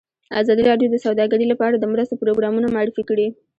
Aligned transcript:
ازادي 0.41 0.63
راډیو 0.69 0.87
د 0.91 0.95
سوداګري 1.05 1.45
لپاره 1.51 1.75
د 1.77 1.83
مرستو 1.93 2.19
پروګرامونه 2.21 2.67
معرفي 2.75 3.03
کړي. 3.09 3.27